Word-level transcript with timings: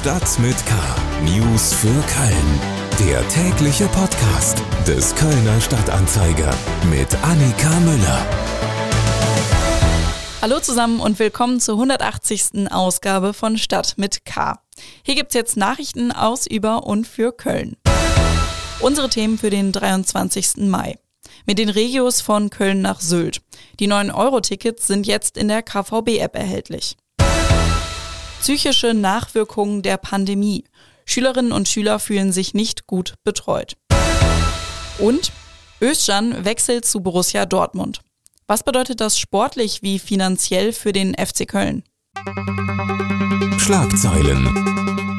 Stadt 0.00 0.38
mit 0.38 0.56
K. 0.64 0.74
News 1.24 1.74
für 1.74 1.88
Köln. 1.88 2.60
Der 3.06 3.28
tägliche 3.28 3.84
Podcast 3.88 4.62
des 4.86 5.14
Kölner 5.14 5.60
Stadtanzeiger 5.60 6.54
mit 6.88 7.14
Annika 7.22 7.68
Müller. 7.80 8.26
Hallo 10.40 10.58
zusammen 10.60 11.00
und 11.00 11.18
willkommen 11.18 11.60
zur 11.60 11.74
180. 11.74 12.72
Ausgabe 12.72 13.34
von 13.34 13.58
Stadt 13.58 13.98
mit 13.98 14.24
K. 14.24 14.58
Hier 15.02 15.16
gibt's 15.16 15.34
jetzt 15.34 15.58
Nachrichten 15.58 16.12
aus, 16.12 16.46
über 16.46 16.86
und 16.86 17.06
für 17.06 17.32
Köln. 17.32 17.76
Unsere 18.80 19.10
Themen 19.10 19.36
für 19.36 19.50
den 19.50 19.70
23. 19.70 20.66
Mai. 20.68 20.98
Mit 21.44 21.58
den 21.58 21.68
Regios 21.68 22.22
von 22.22 22.48
Köln 22.48 22.80
nach 22.80 23.02
Sylt. 23.02 23.42
Die 23.78 23.86
neuen 23.86 24.10
Euro-Tickets 24.10 24.86
sind 24.86 25.06
jetzt 25.06 25.36
in 25.36 25.48
der 25.48 25.62
KVB-App 25.62 26.36
erhältlich. 26.36 26.96
Psychische 28.40 28.94
Nachwirkungen 28.94 29.82
der 29.82 29.98
Pandemie. 29.98 30.64
Schülerinnen 31.04 31.52
und 31.52 31.68
Schüler 31.68 31.98
fühlen 31.98 32.32
sich 32.32 32.54
nicht 32.54 32.86
gut 32.86 33.14
betreut. 33.22 33.76
Und 34.98 35.30
Özcan 35.82 36.44
wechselt 36.44 36.86
zu 36.86 37.00
Borussia 37.00 37.44
Dortmund. 37.44 38.00
Was 38.46 38.62
bedeutet 38.62 39.00
das 39.02 39.18
sportlich 39.18 39.82
wie 39.82 39.98
finanziell 39.98 40.72
für 40.72 40.92
den 40.92 41.14
FC 41.14 41.46
Köln? 41.46 41.84
Schlagzeilen. 43.58 45.09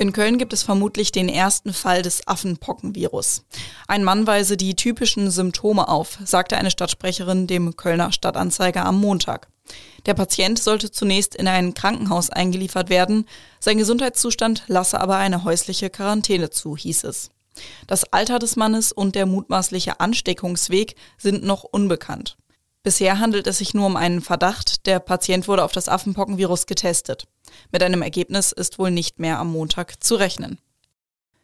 In 0.00 0.14
Köln 0.14 0.38
gibt 0.38 0.54
es 0.54 0.62
vermutlich 0.62 1.12
den 1.12 1.28
ersten 1.28 1.74
Fall 1.74 2.00
des 2.00 2.26
Affenpockenvirus. 2.26 3.44
Ein 3.86 4.02
Mann 4.02 4.26
weise 4.26 4.56
die 4.56 4.74
typischen 4.74 5.30
Symptome 5.30 5.88
auf, 5.88 6.16
sagte 6.24 6.56
eine 6.56 6.70
Stadtsprecherin 6.70 7.46
dem 7.46 7.76
Kölner 7.76 8.10
Stadtanzeiger 8.10 8.86
am 8.86 8.98
Montag. 8.98 9.48
Der 10.06 10.14
Patient 10.14 10.58
sollte 10.58 10.90
zunächst 10.90 11.34
in 11.34 11.46
ein 11.46 11.74
Krankenhaus 11.74 12.30
eingeliefert 12.30 12.88
werden, 12.88 13.26
sein 13.58 13.76
Gesundheitszustand 13.76 14.64
lasse 14.68 14.98
aber 14.98 15.16
eine 15.16 15.44
häusliche 15.44 15.90
Quarantäne 15.90 16.48
zu, 16.48 16.78
hieß 16.78 17.04
es. 17.04 17.30
Das 17.86 18.10
Alter 18.10 18.38
des 18.38 18.56
Mannes 18.56 18.92
und 18.92 19.14
der 19.14 19.26
mutmaßliche 19.26 20.00
Ansteckungsweg 20.00 20.94
sind 21.18 21.44
noch 21.44 21.62
unbekannt. 21.62 22.38
Bisher 22.82 23.18
handelt 23.18 23.46
es 23.46 23.58
sich 23.58 23.74
nur 23.74 23.86
um 23.86 23.96
einen 23.96 24.22
Verdacht, 24.22 24.86
der 24.86 25.00
Patient 25.00 25.48
wurde 25.48 25.64
auf 25.64 25.72
das 25.72 25.88
Affenpockenvirus 25.88 26.64
getestet. 26.64 27.26
Mit 27.70 27.82
einem 27.82 28.00
Ergebnis 28.00 28.52
ist 28.52 28.78
wohl 28.78 28.90
nicht 28.90 29.18
mehr 29.18 29.38
am 29.38 29.52
Montag 29.52 30.02
zu 30.02 30.14
rechnen. 30.14 30.58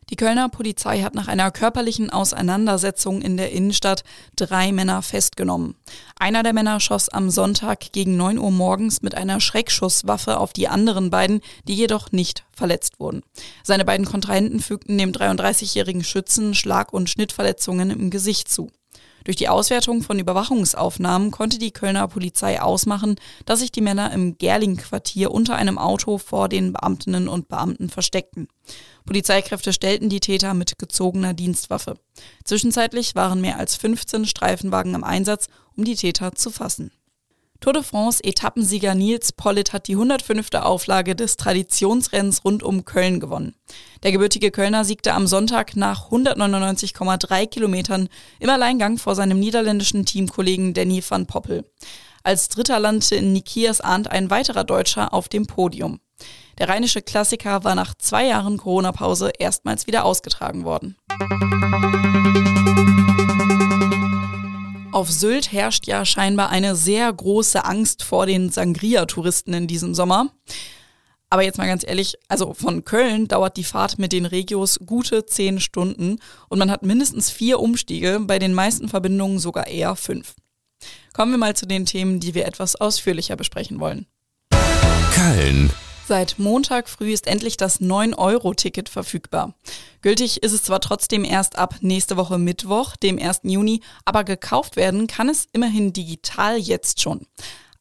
Die 0.08 0.16
Kölner 0.16 0.48
Polizei 0.48 1.02
hat 1.02 1.16
nach 1.16 1.26
einer 1.26 1.50
körperlichen 1.50 2.10
Auseinandersetzung 2.10 3.20
in 3.22 3.36
der 3.36 3.50
Innenstadt 3.50 4.04
drei 4.36 4.70
Männer 4.70 5.02
festgenommen. 5.02 5.74
Einer 6.18 6.44
der 6.44 6.52
Männer 6.52 6.78
schoss 6.78 7.08
am 7.08 7.28
Sonntag 7.28 7.92
gegen 7.92 8.16
9 8.16 8.38
Uhr 8.38 8.52
morgens 8.52 9.02
mit 9.02 9.16
einer 9.16 9.40
Schreckschusswaffe 9.40 10.38
auf 10.38 10.52
die 10.52 10.68
anderen 10.68 11.10
beiden, 11.10 11.40
die 11.66 11.74
jedoch 11.74 12.12
nicht 12.12 12.44
verletzt 12.52 13.00
wurden. 13.00 13.24
Seine 13.64 13.84
beiden 13.84 14.06
Kontrahenten 14.06 14.60
fügten 14.60 14.96
dem 14.96 15.10
33-jährigen 15.10 16.04
Schützen 16.04 16.54
Schlag- 16.54 16.92
und 16.92 17.10
Schnittverletzungen 17.10 17.90
im 17.90 18.08
Gesicht 18.10 18.48
zu. 18.48 18.70
Durch 19.27 19.36
die 19.36 19.48
Auswertung 19.48 20.05
von 20.05 20.20
Überwachungsaufnahmen 20.20 21.32
konnte 21.32 21.58
die 21.58 21.72
Kölner 21.72 22.06
Polizei 22.06 22.62
ausmachen, 22.62 23.16
dass 23.44 23.58
sich 23.58 23.72
die 23.72 23.80
Männer 23.80 24.12
im 24.12 24.38
Gerling-Quartier 24.38 25.32
unter 25.32 25.56
einem 25.56 25.78
Auto 25.78 26.19
vor 26.19 26.48
den 26.48 26.72
Beamtinnen 26.72 27.27
und 27.27 27.48
Beamten 27.48 27.91
versteckten. 27.91 28.47
Polizeikräfte 29.04 29.72
stellten 29.72 30.10
die 30.10 30.20
Täter 30.20 30.54
mit 30.54 30.78
gezogener 30.78 31.34
Dienstwaffe. 31.34 31.98
Zwischenzeitlich 32.44 33.16
waren 33.16 33.41
mehr 33.41 33.58
als 33.58 33.74
15 33.74 34.27
Streifenwagen 34.27 34.94
im 34.94 35.02
Einsatz, 35.02 35.48
um 35.77 35.84
die 35.84 35.97
Täter 35.97 36.36
zu 36.36 36.52
fassen. 36.52 36.92
Tour 37.60 37.72
de 37.72 37.82
France 37.82 38.22
Etappensieger 38.22 38.94
Nils 38.94 39.32
Pollitt 39.32 39.72
hat 39.72 39.88
die 39.88 39.94
105. 39.94 40.48
Auflage 40.54 41.16
des 41.16 41.36
Traditionsrennens 41.36 42.44
rund 42.44 42.62
um 42.62 42.84
Köln 42.84 43.20
gewonnen. 43.20 43.54
Der 44.02 44.12
gebürtige 44.12 44.50
Kölner 44.50 44.84
siegte 44.84 45.14
am 45.14 45.26
Sonntag 45.26 45.74
nach 45.76 46.10
199,3 46.10 47.46
Kilometern 47.46 48.08
im 48.41 48.50
Alleingang 48.50 48.98
vor 48.98 49.14
seinem 49.14 49.41
niederländischen 49.41 50.04
Teamkollegen 50.04 50.75
Danny 50.75 51.03
van 51.08 51.26
Poppel. 51.26 51.64
Als 52.22 52.48
Dritter 52.48 52.78
landete 52.78 53.16
in 53.16 53.32
Nikias 53.32 53.81
ahnt 53.81 54.10
ein 54.10 54.31
weiterer 54.31 54.64
Deutscher 54.64 55.14
auf 55.14 55.28
dem 55.28 55.47
Podium. 55.47 56.00
Der 56.58 56.69
rheinische 56.69 57.02
Klassiker 57.02 57.64
war 57.64 57.75
nach 57.75 57.94
zwei 57.94 58.26
Jahren 58.26 58.56
Corona-Pause 58.56 59.31
erstmals 59.38 59.86
wieder 59.86 60.04
ausgetragen 60.04 60.64
worden. 60.64 60.97
Auf 64.96 65.12
Sylt 65.12 65.52
herrscht 65.52 65.86
ja 65.86 66.06
scheinbar 66.06 66.48
eine 66.48 66.74
sehr 66.74 67.12
große 67.12 67.66
Angst 67.66 68.02
vor 68.02 68.24
den 68.24 68.48
Sangria-Touristen 68.48 69.52
in 69.52 69.66
diesem 69.66 69.94
Sommer. 69.94 70.30
Aber 71.28 71.42
jetzt 71.42 71.58
mal 71.58 71.66
ganz 71.66 71.84
ehrlich, 71.86 72.14
also 72.28 72.54
von 72.54 72.82
Köln 72.82 73.28
dauert 73.28 73.58
die 73.58 73.64
Fahrt 73.64 73.98
mit 73.98 74.12
den 74.12 74.24
Regios 74.24 74.80
gute 74.86 75.26
zehn 75.26 75.60
Stunden 75.60 76.16
und 76.48 76.58
man 76.58 76.70
hat 76.70 76.82
mindestens 76.82 77.28
vier 77.28 77.60
Umstiege, 77.60 78.20
bei 78.22 78.38
den 78.38 78.54
meisten 78.54 78.88
Verbindungen 78.88 79.38
sogar 79.38 79.66
eher 79.66 79.96
fünf. 79.96 80.34
Kommen 81.12 81.30
wir 81.30 81.36
mal 81.36 81.54
zu 81.54 81.66
den 81.66 81.84
Themen, 81.84 82.18
die 82.18 82.34
wir 82.34 82.46
etwas 82.46 82.74
ausführlicher 82.74 83.36
besprechen 83.36 83.80
wollen. 83.80 84.06
Köln. 85.12 85.70
Seit 86.09 86.39
Montag 86.39 86.89
früh 86.89 87.12
ist 87.12 87.27
endlich 87.27 87.56
das 87.56 87.81
9-Euro-Ticket 87.81 88.89
verfügbar. 88.89 89.55
Gültig 90.03 90.41
ist 90.44 90.53
es 90.53 90.62
zwar 90.62 90.81
trotzdem 90.81 91.25
erst 91.25 91.59
ab 91.59 91.78
nächste 91.81 92.17
Woche 92.17 92.39
Mittwoch, 92.39 92.94
dem 92.94 93.19
1. 93.19 93.41
Juni, 93.43 93.81
aber 94.05 94.22
gekauft 94.22 94.77
werden 94.77 95.09
kann 95.09 95.28
es 95.28 95.49
immerhin 95.53 95.93
digital 95.93 96.59
jetzt 96.59 97.03
schon. 97.03 97.27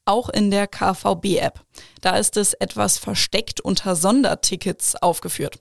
Auch 0.06 0.28
in 0.28 0.50
der 0.50 0.66
KVB-App. 0.66 1.60
Da 2.00 2.16
ist 2.16 2.36
es 2.36 2.52
etwas 2.54 2.98
versteckt 2.98 3.60
unter 3.60 3.94
Sondertickets 3.94 4.96
aufgeführt. 4.96 5.60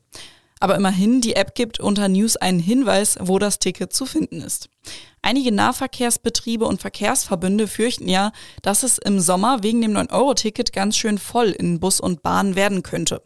Aber 0.59 0.75
immerhin, 0.75 1.21
die 1.21 1.35
App 1.35 1.53
gibt 1.53 1.79
unter 1.79 2.07
News 2.07 2.38
einen 2.38 2.59
Hinweis, 2.59 3.17
wo 3.19 3.39
das 3.39 3.59
Ticket 3.59 3.91
zu 3.93 4.05
finden 4.05 4.41
ist. 4.41 4.69
Einige 5.21 5.51
Nahverkehrsbetriebe 5.51 6.66
und 6.66 6.81
Verkehrsverbünde 6.81 7.67
fürchten 7.67 8.07
ja, 8.07 8.31
dass 8.61 8.83
es 8.83 8.97
im 8.97 9.19
Sommer 9.19 9.63
wegen 9.63 9.81
dem 9.81 9.91
9-Euro-Ticket 9.91 10.71
ganz 10.71 10.97
schön 10.97 11.17
voll 11.17 11.47
in 11.49 11.79
Bus 11.79 11.99
und 11.99 12.23
Bahn 12.23 12.55
werden 12.55 12.83
könnte. 12.83 13.21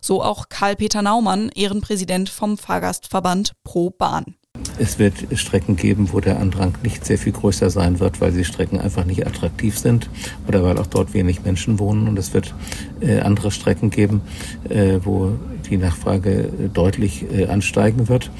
So 0.00 0.22
auch 0.22 0.48
Karl-Peter 0.48 1.02
Naumann, 1.02 1.50
Ehrenpräsident 1.54 2.28
vom 2.28 2.56
Fahrgastverband 2.56 3.52
Pro 3.62 3.90
Bahn. 3.90 4.36
Es 4.78 4.98
wird 4.98 5.14
Strecken 5.38 5.76
geben, 5.76 6.12
wo 6.12 6.20
der 6.20 6.38
Andrang 6.38 6.74
nicht 6.82 7.04
sehr 7.04 7.18
viel 7.18 7.32
größer 7.32 7.70
sein 7.70 8.00
wird, 8.00 8.20
weil 8.20 8.32
die 8.32 8.44
Strecken 8.44 8.80
einfach 8.80 9.04
nicht 9.04 9.26
attraktiv 9.26 9.78
sind 9.78 10.10
oder 10.48 10.62
weil 10.62 10.78
auch 10.78 10.86
dort 10.86 11.14
wenig 11.14 11.42
Menschen 11.44 11.78
wohnen. 11.78 12.08
Und 12.08 12.18
es 12.18 12.34
wird 12.34 12.54
äh, 13.00 13.20
andere 13.20 13.50
Strecken 13.50 13.90
geben, 13.90 14.22
äh, 14.68 14.98
wo 15.02 15.38
die 15.70 15.76
Nachfrage 15.76 16.50
deutlich 16.72 17.24
äh, 17.32 17.46
ansteigen 17.46 18.08
wird. 18.08 18.30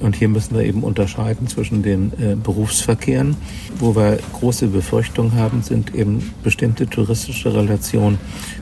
Und 0.00 0.16
hier 0.16 0.28
müssen 0.28 0.56
wir 0.56 0.64
eben 0.64 0.82
unterscheiden 0.82 1.46
zwischen 1.46 1.82
den 1.82 2.12
äh, 2.20 2.34
Berufsverkehren, 2.34 3.36
wo 3.78 3.94
wir 3.94 4.18
große 4.32 4.68
Befürchtungen 4.68 5.34
haben, 5.34 5.62
sind 5.62 5.94
eben 5.94 6.34
bestimmte 6.42 6.88
touristische 6.88 7.54
Relationen, 7.54 8.18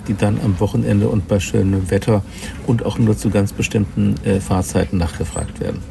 die 0.09 0.15
dann 0.15 0.41
am 0.41 0.59
Wochenende 0.61 1.09
und 1.09 1.29
bei 1.29 1.41
schönem 1.41 1.91
Wetter 1.91 2.23
und 2.67 2.85
auch 2.85 2.99
nur 2.99 3.17
zu 3.17 3.31
ganz 3.31 3.53
bestimmten 3.53 4.15
äh, 4.25 4.41
Fahrzeiten 4.41 4.99
nachgefragt 4.99 5.61
werden. 5.61 5.83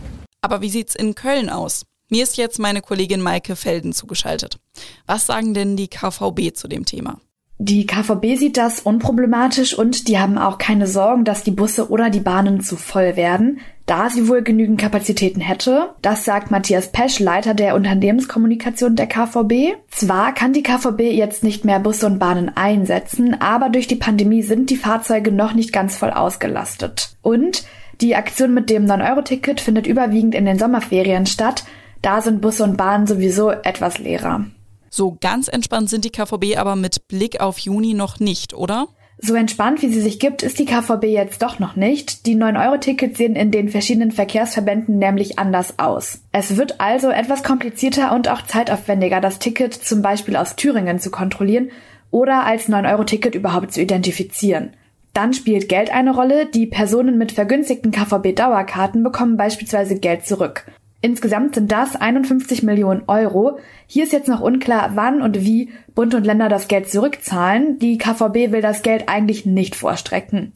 Aber 0.42 0.62
wie 0.62 0.70
sieht's 0.70 0.96
in 0.96 1.16
Köln 1.16 1.50
aus? 1.50 1.86
Mir 2.10 2.22
ist 2.22 2.38
jetzt 2.38 2.60
meine 2.60 2.82
Kollegin 2.82 3.22
Maike 3.22 3.56
Felden 3.56 3.92
zugeschaltet. 3.92 4.60
Was 5.08 5.26
sagen 5.26 5.56
denn 5.56 5.76
die 5.76 5.88
KVB 5.88 6.54
zu 6.54 6.68
dem 6.68 6.86
Thema? 6.86 7.20
Die 7.58 7.86
KVB 7.86 8.36
sieht 8.38 8.58
das 8.58 8.82
unproblematisch 8.82 9.78
und 9.78 10.10
die 10.10 10.20
haben 10.20 10.38
auch 10.38 10.58
keine 10.58 10.88
Sorgen, 10.88 11.24
dass 11.24 11.44
die 11.44 11.52
Busse 11.52 11.90
oder 11.90 12.10
die 12.10 12.20
Bahnen 12.20 12.60
zu 12.60 12.76
voll 12.76 13.16
werden, 13.16 13.60
da 13.86 14.10
sie 14.10 14.28
wohl 14.28 14.42
genügend 14.42 14.80
Kapazitäten 14.80 15.40
hätte. 15.40 15.92
Das 16.02 16.26
sagt 16.26 16.52
Matthias 16.52 16.92
Pesch, 16.92 17.20
Leiter 17.20 17.54
der 17.54 17.76
Unternehmenskommunikation 17.76 18.98
der 18.98 19.08
KVB. 19.08 19.78
Zwar 19.90 20.34
kann 20.34 20.52
die 20.52 20.64
KVB 20.64 21.14
jetzt 21.14 21.46
nicht 21.46 21.64
mehr 21.64 21.80
Busse 21.80 22.08
und 22.08 22.20
Bahnen 22.20 22.52
einsetzen, 22.56 23.40
aber 23.40 23.70
durch 23.70 23.88
die 23.88 23.96
Pandemie 23.96 24.42
sind 24.42 24.70
die 24.70 24.76
Fahrzeuge 24.76 25.32
noch 25.32 25.54
nicht 25.54 25.72
ganz 25.72 25.96
voll 25.96 26.12
ausgelastet. 26.12 27.16
Und 27.22 27.64
die 28.02 28.18
Aktion 28.18 28.54
mit 28.54 28.70
dem 28.70 28.86
9-Euro-Ticket 28.86 29.62
findet 29.62 29.88
überwiegend 29.88 30.36
in 30.36 30.46
den 30.46 30.60
Sommerferien 30.60 31.26
statt. 31.26 31.64
Da 32.02 32.20
sind 32.20 32.42
Busse 32.42 32.66
und 32.66 32.76
Bahnen 32.76 33.08
sowieso 33.08 33.50
etwas 33.50 33.98
leerer. 33.98 34.46
So 34.96 35.18
ganz 35.20 35.50
entspannt 35.50 35.90
sind 35.90 36.06
die 36.06 36.10
KVB 36.10 36.56
aber 36.56 36.78
mit 36.78 37.10
Blick 37.10 37.42
auf 37.42 37.58
Juni 37.60 37.94
noch 37.94 38.22
nicht, 38.22 38.54
oder? 38.54 38.88
So 39.18 39.36
entspannt, 39.36 39.82
wie 39.82 39.90
sie 39.90 40.00
sich 40.00 40.20
gibt, 40.20 40.42
ist 40.42 40.58
die 40.58 40.64
KVB 40.64 41.04
jetzt 41.08 41.42
doch 41.42 41.60
noch 41.60 41.76
nicht. 41.76 42.26
Die 42.26 42.38
9-Euro-Tickets 42.38 43.18
sehen 43.18 43.36
in 43.36 43.52
den 43.52 43.68
verschiedenen 43.68 44.12
Verkehrsverbänden 44.12 44.98
nämlich 44.98 45.38
anders 45.38 45.80
aus. 45.80 46.22
Es 46.32 46.56
wird 46.56 46.80
also 46.80 47.10
etwas 47.10 47.44
komplizierter 47.44 48.16
und 48.16 48.30
auch 48.30 48.44
zeitaufwendiger, 48.44 49.20
das 49.20 49.40
Ticket 49.40 49.74
zum 49.74 50.02
Beispiel 50.02 50.38
aus 50.38 50.56
Thüringen 50.56 51.00
zu 51.00 51.12
kontrollieren 51.12 51.72
oder 52.10 52.46
als 52.46 52.70
9-Euro-Ticket 52.70 53.36
überhaupt 53.36 53.74
zu 53.74 53.82
identifizieren. 53.82 54.78
Dann 55.12 55.34
spielt 55.34 55.68
Geld 55.68 55.94
eine 55.94 56.16
Rolle. 56.16 56.46
Die 56.46 56.68
Personen 56.68 57.18
mit 57.18 57.34
vergünstigten 57.34 57.92
KVB-Dauerkarten 57.92 59.04
bekommen 59.04 59.36
beispielsweise 59.36 60.00
Geld 60.00 60.26
zurück. 60.26 60.66
Insgesamt 61.06 61.54
sind 61.54 61.72
das 61.72 61.96
51 61.96 62.64
Millionen 62.64 63.04
Euro. 63.06 63.60
Hier 63.86 64.06
ist 64.06 64.12
jetzt 64.12 64.28
noch 64.28 64.42
unklar, 64.42 64.94
wann 64.96 65.22
und 65.22 65.40
wie 65.40 65.70
Bund 65.94 66.16
und 66.16 66.26
Länder 66.26 66.50
das 66.50 66.68
Geld 66.68 66.90
zurückzahlen. 66.90 67.78
Die 67.78 68.00
KVB 68.00 68.52
will 68.52 68.62
das 68.62 68.82
Geld 68.82 69.08
eigentlich 69.08 69.46
nicht 69.46 69.76
vorstrecken. 69.76 70.54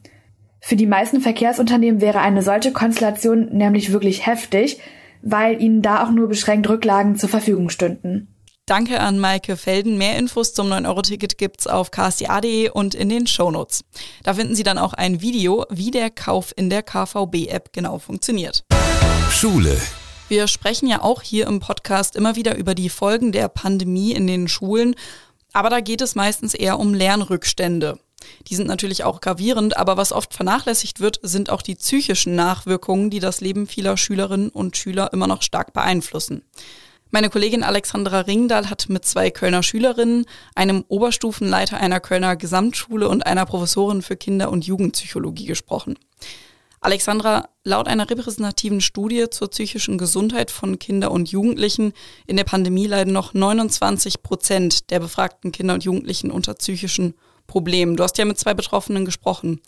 Für 0.60 0.74
die 0.74 0.88
meisten 0.88 1.20
Verkehrsunternehmen 1.20 2.00
wäre 2.00 2.18
eine 2.18 2.42
solche 2.42 2.72
Konstellation 2.72 3.50
nämlich 3.52 3.92
wirklich 3.92 4.26
heftig, 4.26 4.80
weil 5.22 5.62
ihnen 5.62 5.82
da 5.82 6.02
auch 6.04 6.10
nur 6.10 6.26
beschränkt 6.28 6.68
Rücklagen 6.68 7.14
zur 7.14 7.28
Verfügung 7.28 7.68
stünden. 7.70 8.34
Danke 8.66 8.98
an 8.98 9.20
Maike 9.20 9.56
Felden. 9.56 9.98
Mehr 9.98 10.18
Infos 10.18 10.52
zum 10.52 10.66
9-Euro-Ticket 10.66 11.38
gibt's 11.38 11.68
auf 11.68 11.92
ksta.de 11.92 12.70
und 12.70 12.96
in 12.96 13.08
den 13.08 13.28
Shownotes. 13.28 13.84
Da 14.24 14.34
finden 14.34 14.56
Sie 14.56 14.64
dann 14.64 14.78
auch 14.78 14.94
ein 14.94 15.20
Video, 15.20 15.64
wie 15.70 15.92
der 15.92 16.10
Kauf 16.10 16.52
in 16.56 16.70
der 16.70 16.82
KVB-App 16.82 17.72
genau 17.72 18.00
funktioniert. 18.00 18.64
Schule. 19.30 19.80
Wir 20.30 20.46
sprechen 20.46 20.86
ja 20.86 21.02
auch 21.02 21.22
hier 21.22 21.48
im 21.48 21.58
Podcast 21.58 22.14
immer 22.14 22.36
wieder 22.36 22.56
über 22.56 22.76
die 22.76 22.88
Folgen 22.88 23.32
der 23.32 23.48
Pandemie 23.48 24.12
in 24.12 24.28
den 24.28 24.46
Schulen, 24.46 24.94
aber 25.52 25.70
da 25.70 25.80
geht 25.80 26.00
es 26.02 26.14
meistens 26.14 26.54
eher 26.54 26.78
um 26.78 26.94
Lernrückstände. 26.94 27.98
Die 28.46 28.54
sind 28.54 28.68
natürlich 28.68 29.02
auch 29.02 29.20
gravierend, 29.20 29.76
aber 29.76 29.96
was 29.96 30.12
oft 30.12 30.32
vernachlässigt 30.32 31.00
wird, 31.00 31.18
sind 31.24 31.50
auch 31.50 31.62
die 31.62 31.74
psychischen 31.74 32.36
Nachwirkungen, 32.36 33.10
die 33.10 33.18
das 33.18 33.40
Leben 33.40 33.66
vieler 33.66 33.96
Schülerinnen 33.96 34.50
und 34.50 34.76
Schüler 34.76 35.12
immer 35.12 35.26
noch 35.26 35.42
stark 35.42 35.72
beeinflussen. 35.72 36.44
Meine 37.10 37.28
Kollegin 37.28 37.64
Alexandra 37.64 38.20
Ringdahl 38.20 38.70
hat 38.70 38.88
mit 38.88 39.04
zwei 39.04 39.32
Kölner 39.32 39.64
Schülerinnen, 39.64 40.26
einem 40.54 40.84
Oberstufenleiter 40.86 41.78
einer 41.78 41.98
Kölner 41.98 42.36
Gesamtschule 42.36 43.08
und 43.08 43.26
einer 43.26 43.46
Professorin 43.46 44.00
für 44.00 44.16
Kinder- 44.16 44.52
und 44.52 44.64
Jugendpsychologie 44.64 45.46
gesprochen. 45.46 45.98
Alexandra, 46.82 47.50
laut 47.62 47.88
einer 47.88 48.08
repräsentativen 48.08 48.80
Studie 48.80 49.28
zur 49.28 49.48
psychischen 49.48 49.98
Gesundheit 49.98 50.50
von 50.50 50.78
Kinder 50.78 51.10
und 51.10 51.30
Jugendlichen 51.30 51.92
in 52.26 52.38
der 52.38 52.44
Pandemie 52.44 52.86
leiden 52.86 53.12
noch 53.12 53.34
29 53.34 54.22
Prozent 54.22 54.90
der 54.90 54.98
befragten 54.98 55.52
Kinder 55.52 55.74
und 55.74 55.84
Jugendlichen 55.84 56.30
unter 56.30 56.54
psychischen 56.54 57.14
Problemen. 57.46 57.96
Du 57.96 58.02
hast 58.02 58.16
ja 58.16 58.24
mit 58.24 58.38
zwei 58.38 58.54
Betroffenen 58.54 59.04
gesprochen. 59.04 59.60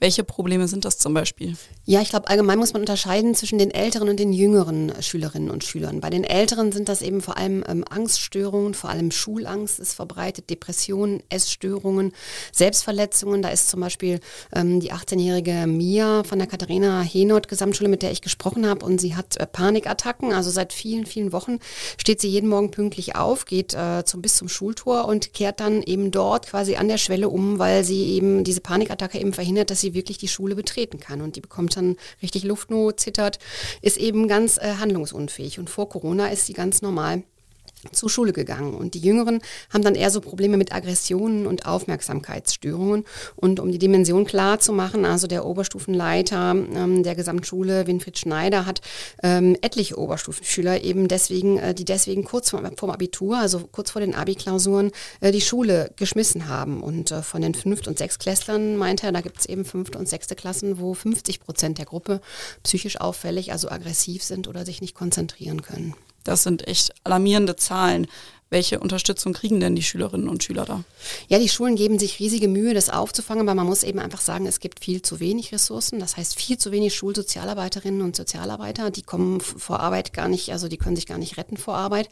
Welche 0.00 0.22
Probleme 0.22 0.68
sind 0.68 0.84
das 0.84 0.98
zum 0.98 1.12
Beispiel? 1.12 1.56
Ja, 1.84 2.00
ich 2.00 2.10
glaube, 2.10 2.28
allgemein 2.28 2.58
muss 2.58 2.72
man 2.72 2.82
unterscheiden 2.82 3.34
zwischen 3.34 3.58
den 3.58 3.72
älteren 3.72 4.08
und 4.08 4.20
den 4.20 4.32
jüngeren 4.32 4.92
Schülerinnen 5.00 5.50
und 5.50 5.64
Schülern. 5.64 6.00
Bei 6.00 6.10
den 6.10 6.22
älteren 6.22 6.70
sind 6.70 6.88
das 6.88 7.02
eben 7.02 7.20
vor 7.20 7.36
allem 7.36 7.64
ähm, 7.66 7.84
Angststörungen, 7.88 8.74
vor 8.74 8.90
allem 8.90 9.10
Schulangst 9.10 9.80
ist 9.80 9.94
verbreitet, 9.94 10.50
Depressionen, 10.50 11.22
Essstörungen, 11.30 12.12
Selbstverletzungen. 12.52 13.42
Da 13.42 13.48
ist 13.48 13.68
zum 13.68 13.80
Beispiel 13.80 14.20
ähm, 14.54 14.78
die 14.78 14.92
18-jährige 14.92 15.66
Mia 15.66 16.22
von 16.22 16.38
der 16.38 16.46
Katharina 16.46 17.02
Henot 17.02 17.48
Gesamtschule, 17.48 17.88
mit 17.88 18.02
der 18.02 18.12
ich 18.12 18.22
gesprochen 18.22 18.66
habe, 18.68 18.86
und 18.86 19.00
sie 19.00 19.16
hat 19.16 19.36
äh, 19.38 19.46
Panikattacken. 19.46 20.32
Also 20.32 20.50
seit 20.50 20.72
vielen, 20.72 21.06
vielen 21.06 21.32
Wochen 21.32 21.58
steht 21.96 22.20
sie 22.20 22.28
jeden 22.28 22.48
Morgen 22.48 22.70
pünktlich 22.70 23.16
auf, 23.16 23.46
geht 23.46 23.74
äh, 23.74 24.04
zum, 24.04 24.22
bis 24.22 24.36
zum 24.36 24.48
Schultor 24.48 25.06
und 25.06 25.32
kehrt 25.34 25.58
dann 25.58 25.82
eben 25.82 26.12
dort 26.12 26.46
quasi 26.46 26.76
an 26.76 26.86
der 26.86 26.98
Schwelle 26.98 27.28
um, 27.28 27.58
weil 27.58 27.82
sie 27.82 28.12
eben 28.12 28.44
diese 28.44 28.60
Panikattacke 28.60 29.18
eben 29.18 29.32
verhindert, 29.32 29.70
dass 29.70 29.80
sie 29.80 29.87
sie 29.88 29.94
wirklich 29.94 30.18
die 30.18 30.28
Schule 30.28 30.54
betreten 30.54 31.00
kann. 31.00 31.20
Und 31.20 31.36
die 31.36 31.40
bekommt 31.40 31.76
dann 31.76 31.96
richtig 32.22 32.44
Luftnot, 32.44 33.00
zittert, 33.00 33.38
ist 33.82 33.96
eben 33.96 34.28
ganz 34.28 34.58
äh, 34.58 34.74
handlungsunfähig. 34.78 35.58
Und 35.58 35.70
vor 35.70 35.88
Corona 35.88 36.28
ist 36.28 36.46
sie 36.46 36.52
ganz 36.52 36.82
normal 36.82 37.22
zur 37.92 38.10
Schule 38.10 38.32
gegangen. 38.32 38.74
Und 38.74 38.94
die 38.94 39.00
Jüngeren 39.00 39.40
haben 39.70 39.82
dann 39.82 39.94
eher 39.94 40.10
so 40.10 40.20
Probleme 40.20 40.56
mit 40.56 40.72
Aggressionen 40.72 41.46
und 41.46 41.66
Aufmerksamkeitsstörungen. 41.66 43.04
Und 43.36 43.60
um 43.60 43.70
die 43.70 43.78
Dimension 43.78 44.24
klar 44.24 44.60
zu 44.60 44.72
machen, 44.72 45.04
also 45.04 45.26
der 45.26 45.44
Oberstufenleiter 45.44 46.52
ähm, 46.52 47.02
der 47.02 47.14
Gesamtschule, 47.14 47.86
Winfried 47.86 48.18
Schneider, 48.18 48.66
hat 48.66 48.80
ähm, 49.22 49.56
etliche 49.62 49.98
Oberstufenschüler 49.98 50.82
eben 50.82 51.08
deswegen, 51.08 51.58
äh, 51.58 51.74
die 51.74 51.84
deswegen 51.84 52.24
kurz 52.24 52.50
vor, 52.50 52.62
vom 52.76 52.90
Abitur, 52.90 53.38
also 53.38 53.60
kurz 53.70 53.90
vor 53.90 54.00
den 54.00 54.14
Abi-Klausuren, 54.14 54.90
äh, 55.20 55.32
die 55.32 55.40
Schule 55.40 55.92
geschmissen 55.96 56.48
haben. 56.48 56.82
Und 56.82 57.10
äh, 57.10 57.22
von 57.22 57.42
den 57.42 57.54
Fünft- 57.54 57.88
und 57.88 57.98
Sechstklässlern 57.98 58.76
meint 58.76 59.04
er, 59.04 59.12
da 59.12 59.20
gibt 59.20 59.40
es 59.40 59.46
eben 59.46 59.64
fünfte 59.64 59.98
und 59.98 60.08
sechste 60.08 60.34
Klassen, 60.34 60.78
wo 60.78 60.94
50 60.94 61.40
Prozent 61.40 61.78
der 61.78 61.86
Gruppe 61.86 62.20
psychisch 62.62 63.00
auffällig, 63.00 63.52
also 63.52 63.70
aggressiv 63.70 64.22
sind 64.22 64.48
oder 64.48 64.64
sich 64.64 64.80
nicht 64.80 64.94
konzentrieren 64.94 65.62
können. 65.62 65.94
Das 66.28 66.42
sind 66.42 66.68
echt 66.68 66.92
alarmierende 67.04 67.56
Zahlen. 67.56 68.06
Welche 68.50 68.80
Unterstützung 68.80 69.34
kriegen 69.34 69.60
denn 69.60 69.76
die 69.76 69.82
Schülerinnen 69.82 70.26
und 70.26 70.42
Schüler 70.42 70.64
da? 70.64 70.82
Ja, 71.28 71.38
die 71.38 71.50
Schulen 71.50 71.76
geben 71.76 71.98
sich 71.98 72.18
riesige 72.18 72.48
Mühe, 72.48 72.72
das 72.72 72.88
aufzufangen, 72.88 73.46
aber 73.46 73.54
man 73.54 73.66
muss 73.66 73.82
eben 73.82 73.98
einfach 73.98 74.22
sagen, 74.22 74.46
es 74.46 74.58
gibt 74.58 74.82
viel 74.82 75.02
zu 75.02 75.20
wenig 75.20 75.52
Ressourcen. 75.52 76.00
Das 76.00 76.16
heißt, 76.16 76.34
viel 76.34 76.56
zu 76.56 76.72
wenig 76.72 76.94
Schulsozialarbeiterinnen 76.94 78.00
und 78.00 78.16
Sozialarbeiter, 78.16 78.90
die 78.90 79.02
kommen 79.02 79.42
vor 79.42 79.80
Arbeit 79.80 80.14
gar 80.14 80.28
nicht, 80.28 80.50
also 80.50 80.68
die 80.68 80.78
können 80.78 80.96
sich 80.96 81.04
gar 81.04 81.18
nicht 81.18 81.36
retten 81.36 81.58
vor 81.58 81.76
Arbeit. 81.76 82.08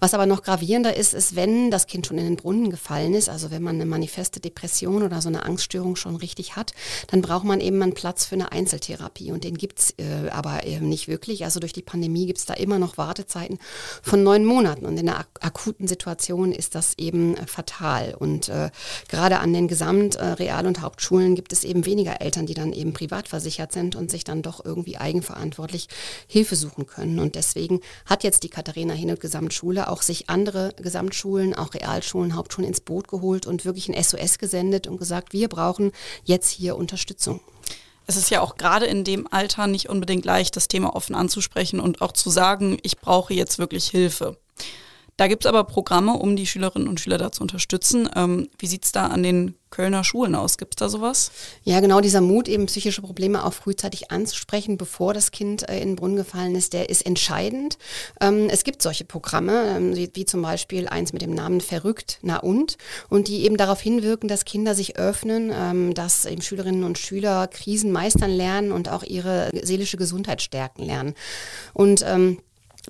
Was 0.00 0.14
aber 0.14 0.26
noch 0.26 0.42
gravierender 0.42 0.96
ist, 0.96 1.14
ist, 1.14 1.36
wenn 1.36 1.70
das 1.70 1.86
Kind 1.86 2.08
schon 2.08 2.18
in 2.18 2.24
den 2.24 2.36
Brunnen 2.36 2.70
gefallen 2.70 3.14
ist, 3.14 3.28
also 3.28 3.52
wenn 3.52 3.62
man 3.62 3.76
eine 3.76 3.86
manifeste 3.86 4.40
Depression 4.40 5.04
oder 5.04 5.22
so 5.22 5.28
eine 5.28 5.44
Angststörung 5.44 5.94
schon 5.94 6.16
richtig 6.16 6.56
hat, 6.56 6.72
dann 7.06 7.22
braucht 7.22 7.44
man 7.44 7.60
eben 7.60 7.80
einen 7.80 7.94
Platz 7.94 8.24
für 8.24 8.34
eine 8.34 8.50
Einzeltherapie 8.50 9.30
und 9.30 9.44
den 9.44 9.56
gibt's 9.56 9.94
äh, 9.98 10.28
aber 10.30 10.66
eben 10.66 10.88
nicht 10.88 11.06
wirklich. 11.06 11.44
Also 11.44 11.60
durch 11.60 11.72
die 11.72 11.82
Pandemie 11.82 12.26
gibt's 12.26 12.46
da 12.46 12.54
immer 12.54 12.80
noch 12.80 12.98
Wartezeiten 12.98 13.60
von 14.02 14.24
neun 14.24 14.44
Monaten 14.44 14.84
und 14.84 14.98
in 14.98 15.06
der 15.06 15.24
akuten 15.40 15.67
akuten 15.68 15.86
Situation 15.86 16.52
ist 16.52 16.74
das 16.74 16.94
eben 16.96 17.36
äh, 17.36 17.46
fatal. 17.46 18.14
Und 18.18 18.48
äh, 18.48 18.70
gerade 19.08 19.40
an 19.40 19.52
den 19.52 19.68
Gesamt-, 19.68 20.16
äh, 20.16 20.36
und 20.64 20.80
Hauptschulen 20.80 21.34
gibt 21.34 21.52
es 21.52 21.62
eben 21.62 21.84
weniger 21.84 22.20
Eltern, 22.20 22.46
die 22.46 22.54
dann 22.54 22.72
eben 22.72 22.92
privat 22.92 23.28
versichert 23.28 23.72
sind 23.72 23.96
und 23.96 24.10
sich 24.10 24.24
dann 24.24 24.42
doch 24.42 24.64
irgendwie 24.64 24.96
eigenverantwortlich 24.96 25.88
Hilfe 26.26 26.56
suchen 26.56 26.86
können. 26.86 27.18
Und 27.18 27.34
deswegen 27.34 27.80
hat 28.06 28.24
jetzt 28.24 28.42
die 28.44 28.48
Katharina 28.48 28.94
Hinelt 28.94 29.20
Gesamtschule 29.20 29.88
auch 29.88 30.02
sich 30.02 30.30
andere 30.30 30.72
Gesamtschulen, 30.76 31.54
auch 31.54 31.74
Realschulen, 31.74 32.34
Hauptschulen 32.34 32.68
ins 32.68 32.80
Boot 32.80 33.08
geholt 33.08 33.46
und 33.46 33.64
wirklich 33.64 33.88
ein 33.88 34.02
SOS 34.02 34.38
gesendet 34.38 34.86
und 34.86 34.96
gesagt, 34.96 35.32
wir 35.32 35.48
brauchen 35.48 35.92
jetzt 36.24 36.50
hier 36.50 36.76
Unterstützung. 36.76 37.40
Es 38.06 38.16
ist 38.16 38.30
ja 38.30 38.40
auch 38.40 38.56
gerade 38.56 38.86
in 38.86 39.04
dem 39.04 39.30
Alter 39.30 39.66
nicht 39.66 39.90
unbedingt 39.90 40.24
leicht, 40.24 40.56
das 40.56 40.68
Thema 40.68 40.96
offen 40.96 41.14
anzusprechen 41.14 41.78
und 41.78 42.00
auch 42.00 42.12
zu 42.12 42.30
sagen, 42.30 42.78
ich 42.82 42.98
brauche 42.98 43.34
jetzt 43.34 43.58
wirklich 43.58 43.88
Hilfe. 43.88 44.38
Da 45.18 45.26
gibt 45.26 45.44
es 45.44 45.48
aber 45.48 45.64
Programme, 45.64 46.12
um 46.12 46.36
die 46.36 46.46
Schülerinnen 46.46 46.86
und 46.86 47.00
Schüler 47.00 47.18
da 47.18 47.32
zu 47.32 47.42
unterstützen. 47.42 48.08
Ähm, 48.14 48.48
wie 48.56 48.68
sieht 48.68 48.84
es 48.84 48.92
da 48.92 49.08
an 49.08 49.24
den 49.24 49.56
Kölner 49.70 50.04
Schulen 50.04 50.36
aus? 50.36 50.58
Gibt 50.58 50.74
es 50.74 50.76
da 50.76 50.88
sowas? 50.88 51.32
Ja, 51.64 51.80
genau, 51.80 52.00
dieser 52.00 52.20
Mut, 52.20 52.46
eben 52.46 52.66
psychische 52.66 53.02
Probleme 53.02 53.44
auch 53.44 53.52
frühzeitig 53.52 54.12
anzusprechen, 54.12 54.78
bevor 54.78 55.14
das 55.14 55.32
Kind 55.32 55.68
äh, 55.68 55.80
in 55.80 55.88
den 55.88 55.96
Brunnen 55.96 56.14
gefallen 56.14 56.54
ist, 56.54 56.72
der 56.72 56.88
ist 56.88 57.04
entscheidend. 57.04 57.78
Ähm, 58.20 58.48
es 58.48 58.62
gibt 58.62 58.80
solche 58.80 59.04
Programme, 59.04 59.76
ähm, 59.76 59.96
wie, 59.96 60.08
wie, 60.14 60.24
zum 60.24 60.40
Beispiel 60.40 60.86
eins 60.86 61.12
mit 61.12 61.20
dem 61.20 61.34
Namen 61.34 61.60
Verrückt, 61.60 62.20
na 62.22 62.36
und, 62.38 62.78
und 63.08 63.26
die 63.26 63.42
eben 63.42 63.56
darauf 63.56 63.80
hinwirken, 63.80 64.28
dass 64.28 64.44
Kinder 64.44 64.76
sich 64.76 64.98
öffnen, 64.98 65.50
ähm, 65.52 65.94
dass 65.94 66.26
eben 66.26 66.42
Schülerinnen 66.42 66.84
und 66.84 66.96
Schüler 66.96 67.48
Krisen 67.48 67.90
meistern 67.90 68.30
lernen 68.30 68.70
und 68.70 68.88
auch 68.88 69.02
ihre 69.02 69.50
seelische 69.62 69.96
Gesundheit 69.96 70.42
stärken 70.42 70.84
lernen. 70.84 71.14
Und 71.74 72.04
ähm, 72.06 72.38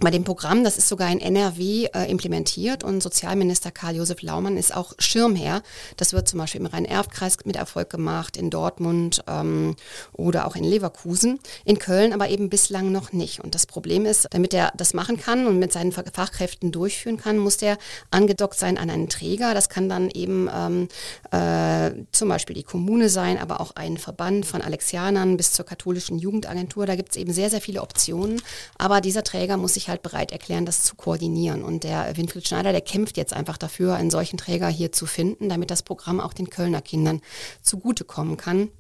bei 0.01 0.11
dem 0.11 0.25
Programm, 0.25 0.65
das 0.65 0.79
ist 0.79 0.89
sogar 0.89 1.11
in 1.11 1.21
NRW 1.21 1.87
äh, 1.87 2.11
implementiert 2.11 2.85
und 2.85 3.03
Sozialminister 3.03 3.71
Karl-Josef 3.71 4.23
Laumann 4.23 4.57
ist 4.57 4.75
auch 4.75 4.93
Schirmherr. 4.99 5.63
Das 5.97 6.13
wird 6.13 6.29
zum 6.29 6.39
Beispiel 6.39 6.61
im 6.61 6.67
Rhein-Erft-Kreis 6.67 7.39
mit 7.45 7.57
Erfolg 7.57 7.91
gemacht, 7.91 8.37
in 8.37 8.51
Dortmund 8.51 9.25
ähm, 9.27 9.75
oder 10.13 10.47
auch 10.47 10.55
in 10.55 10.65
Leverkusen. 10.65 11.41
In 11.65 11.79
Köln 11.79 12.13
aber 12.13 12.29
eben 12.29 12.49
bislang 12.49 12.93
noch 12.93 13.13
nicht. 13.13 13.41
Und 13.41 13.55
das 13.55 13.67
Problem 13.67 14.07
ist, 14.07 14.29
damit 14.31 14.55
er 14.55 14.73
das 14.77 14.95
machen 14.95 15.19
kann 15.19 15.47
und 15.47 15.59
mit 15.59 15.73
seinen 15.73 15.93
Fachkräften 15.93 16.71
durchführen 16.71 17.17
kann, 17.17 17.39
muss 17.39 17.57
der 17.57 17.77
angedockt 18.11 18.59
sein 18.59 18.79
an 18.79 18.91
einen 18.91 19.09
Träger. 19.09 19.55
Das 19.55 19.69
kann 19.69 19.89
dann 19.89 20.11
eben 20.11 20.49
ähm, 20.55 20.89
äh, 21.31 22.05
zum 22.13 22.29
Beispiel 22.29 22.55
die 22.55 22.63
Kommune 22.63 23.09
sein, 23.09 23.39
aber 23.39 23.61
auch 23.61 23.73
ein 23.75 23.99
Verband 23.99 24.47
von 24.47 24.63
Alexianern 24.63 25.37
bis 25.37 25.53
zur 25.53 25.65
katholischen 25.65 26.19
Jugendagentur. 26.19 26.87
Da 26.87 26.95
gibt 26.95 27.11
es 27.11 27.17
eben 27.17 27.33
sehr, 27.33 27.51
sehr 27.51 27.61
viele 27.61 27.83
Optionen. 27.83 28.41
Aber 28.77 29.01
dieser 29.01 29.25
Träger 29.25 29.57
muss 29.57 29.75
sich 29.75 29.88
halt 29.89 30.03
bereit 30.03 30.33
erklären, 30.33 30.67
das 30.67 30.85
zu 30.85 30.97
koordinieren. 30.97 31.65
Und 31.65 31.85
der 31.85 32.17
Winfried 32.17 32.47
Schneider, 32.47 32.73
der 32.73 32.81
kämpft 32.81 33.17
jetzt 33.17 33.33
einfach 33.33 33.59
dafür, 33.59 33.95
einen 33.95 34.11
solchen 34.11 34.37
Träger 34.37 34.69
hier 34.69 34.93
zu 34.93 35.07
finden, 35.07 35.49
damit 35.49 35.71
das 35.71 35.83
Programm 35.83 36.21
auch 36.21 36.33
den 36.33 36.51
Kölner 36.51 36.83
Kindern 36.83 37.21
zugutekommen 37.63 38.37
kann. 38.37 38.71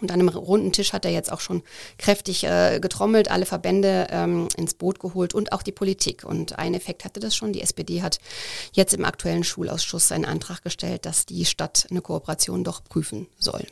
Und 0.00 0.12
an 0.12 0.20
einem 0.20 0.28
runden 0.28 0.72
Tisch 0.72 0.92
hat 0.92 1.04
er 1.04 1.10
jetzt 1.10 1.32
auch 1.32 1.40
schon 1.40 1.62
kräftig 1.98 2.44
äh, 2.44 2.78
getrommelt, 2.80 3.30
alle 3.30 3.46
Verbände 3.46 4.06
ähm, 4.10 4.48
ins 4.56 4.74
Boot 4.74 5.00
geholt 5.00 5.34
und 5.34 5.52
auch 5.52 5.62
die 5.62 5.72
Politik. 5.72 6.24
Und 6.24 6.58
ein 6.58 6.74
Effekt 6.74 7.04
hatte 7.04 7.20
das 7.20 7.34
schon. 7.34 7.52
Die 7.52 7.62
SPD 7.62 8.02
hat 8.02 8.20
jetzt 8.72 8.94
im 8.94 9.04
aktuellen 9.04 9.44
Schulausschuss 9.44 10.12
einen 10.12 10.24
Antrag 10.24 10.62
gestellt, 10.62 11.04
dass 11.04 11.26
die 11.26 11.44
Stadt 11.44 11.86
eine 11.90 12.00
Kooperation 12.00 12.64
doch 12.64 12.84
prüfen 12.84 13.26
soll. 13.38 13.64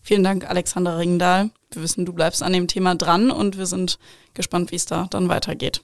Vielen 0.00 0.24
Dank, 0.24 0.48
Alexander 0.48 0.96
Ringendahl. 0.96 1.50
Wir 1.70 1.82
wissen, 1.82 2.06
du 2.06 2.14
bleibst 2.14 2.42
an 2.42 2.54
dem 2.54 2.66
Thema 2.66 2.94
dran 2.94 3.30
und 3.30 3.58
wir 3.58 3.66
sind 3.66 3.98
gespannt, 4.32 4.70
wie 4.72 4.76
es 4.76 4.86
da 4.86 5.06
dann 5.10 5.28
weitergeht. 5.28 5.82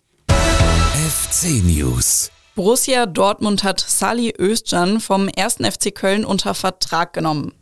FC 1.25 1.62
News. 1.64 2.31
Borussia 2.54 3.07
Dortmund 3.07 3.64
hat 3.64 3.81
Sali 3.81 4.35
Özcan 4.38 5.00
vom 5.00 5.31
1. 5.35 5.57
FC 5.57 5.95
Köln 5.95 6.23
unter 6.23 6.52
Vertrag 6.54 7.14
genommen. 7.14 7.54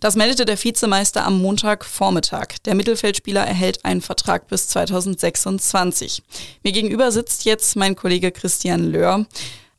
Das 0.00 0.16
meldete 0.16 0.44
der 0.44 0.62
Vizemeister 0.62 1.24
am 1.24 1.40
Montagvormittag. 1.40 2.58
Der 2.64 2.74
Mittelfeldspieler 2.74 3.46
erhält 3.46 3.84
einen 3.84 4.00
Vertrag 4.00 4.48
bis 4.48 4.66
2026. 4.68 6.24
Mir 6.64 6.72
gegenüber 6.72 7.12
sitzt 7.12 7.44
jetzt 7.44 7.76
mein 7.76 7.94
Kollege 7.94 8.32
Christian 8.32 8.90
Löhr. 8.90 9.26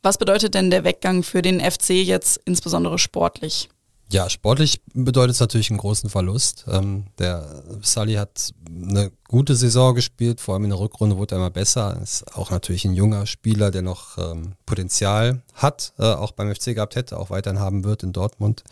Was 0.01 0.17
bedeutet 0.17 0.53
denn 0.53 0.71
der 0.71 0.85
Weggang 0.85 1.23
für 1.23 1.41
den 1.41 1.59
FC 1.59 1.89
jetzt 1.89 2.39
insbesondere 2.45 2.97
sportlich? 2.99 3.67
Ja, 4.11 4.27
sportlich 4.27 4.81
bedeutet 4.93 5.35
es 5.35 5.39
natürlich 5.39 5.69
einen 5.69 5.77
großen 5.77 6.09
Verlust. 6.09 6.65
Ähm, 6.67 7.05
der 7.19 7.63
Sully 7.83 8.15
hat 8.15 8.53
eine 8.67 9.11
gute 9.27 9.55
Saison 9.55 9.93
gespielt, 9.93 10.41
vor 10.41 10.55
allem 10.55 10.63
in 10.63 10.71
der 10.71 10.79
Rückrunde 10.79 11.17
wurde 11.17 11.35
er 11.35 11.37
immer 11.37 11.51
besser. 11.51 11.99
Ist 12.01 12.35
auch 12.35 12.49
natürlich 12.49 12.85
ein 12.85 12.95
junger 12.95 13.27
Spieler, 13.27 13.69
der 13.69 13.83
noch 13.83 14.17
ähm, 14.17 14.53
Potenzial 14.65 15.43
hat, 15.53 15.93
äh, 15.99 16.05
auch 16.05 16.31
beim 16.31 16.53
FC 16.53 16.73
gehabt 16.73 16.95
hätte, 16.95 17.19
auch 17.19 17.29
weiterhin 17.29 17.59
haben 17.59 17.83
wird 17.83 18.01
in 18.01 18.11
Dortmund. 18.11 18.63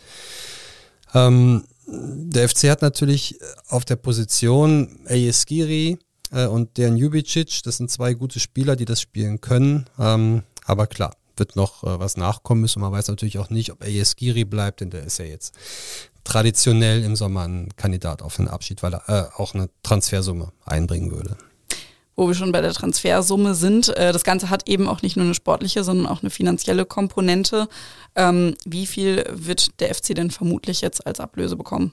Ähm, 1.14 1.64
der 1.86 2.48
FC 2.48 2.64
hat 2.64 2.82
natürlich 2.82 3.38
auf 3.68 3.84
der 3.84 3.96
Position 3.96 4.98
Ayeskiri 5.06 5.98
äh, 6.32 6.46
und 6.46 6.76
Dejan 6.76 6.96
Jubicic, 6.96 7.62
das 7.62 7.76
sind 7.76 7.92
zwei 7.92 8.14
gute 8.14 8.40
Spieler, 8.40 8.74
die 8.74 8.86
das 8.86 9.00
spielen 9.00 9.40
können. 9.40 9.86
Ähm, 10.00 10.42
aber 10.66 10.88
klar, 10.88 11.14
wird 11.38 11.56
noch 11.56 11.84
äh, 11.84 11.98
was 11.98 12.16
nachkommen 12.16 12.60
müssen. 12.60 12.80
Man 12.80 12.92
weiß 12.92 13.08
natürlich 13.08 13.38
auch 13.38 13.50
nicht, 13.50 13.72
ob 13.72 13.80
Giri 14.16 14.44
bleibt, 14.44 14.80
denn 14.80 14.90
der 14.90 15.04
ist 15.04 15.18
ja 15.18 15.24
jetzt 15.24 15.54
traditionell 16.24 17.02
im 17.02 17.16
Sommer 17.16 17.46
ein 17.46 17.68
Kandidat 17.76 18.22
auf 18.22 18.38
einen 18.38 18.48
Abschied, 18.48 18.82
weil 18.82 18.94
er 18.94 19.08
äh, 19.08 19.40
auch 19.40 19.54
eine 19.54 19.70
Transfersumme 19.82 20.52
einbringen 20.64 21.10
würde. 21.10 21.36
Wo 22.16 22.26
wir 22.26 22.34
schon 22.34 22.52
bei 22.52 22.60
der 22.60 22.72
Transfersumme 22.72 23.54
sind, 23.54 23.88
äh, 23.96 24.12
das 24.12 24.24
Ganze 24.24 24.50
hat 24.50 24.68
eben 24.68 24.88
auch 24.88 25.02
nicht 25.02 25.16
nur 25.16 25.24
eine 25.24 25.34
sportliche, 25.34 25.84
sondern 25.84 26.06
auch 26.06 26.22
eine 26.22 26.30
finanzielle 26.30 26.84
Komponente. 26.84 27.68
Ähm, 28.16 28.56
wie 28.64 28.86
viel 28.86 29.24
wird 29.30 29.80
der 29.80 29.94
FC 29.94 30.14
denn 30.14 30.30
vermutlich 30.30 30.80
jetzt 30.80 31.06
als 31.06 31.20
Ablöse 31.20 31.56
bekommen? 31.56 31.92